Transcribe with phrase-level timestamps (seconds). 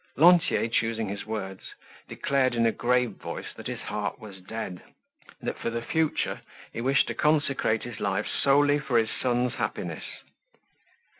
[0.17, 1.61] Lantier, choosing his words,
[2.07, 4.81] declared in a grave voice that his heart was dead,
[5.41, 6.41] that for the future
[6.73, 10.05] he wished to consecrate his life solely for his son's happiness.